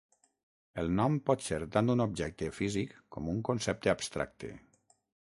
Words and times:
El 0.83 0.89
nom 0.99 1.17
pot 1.27 1.45
ser 1.49 1.59
tant 1.77 1.95
un 1.95 2.03
objecte 2.07 2.51
físic 2.63 2.99
com 3.17 3.31
un 3.37 3.47
concepte 3.51 3.97
abstracte. 3.99 4.55